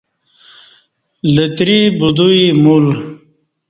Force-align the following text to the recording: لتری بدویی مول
لتری 1.33 1.81
بدویی 1.99 2.43
مول 2.63 2.85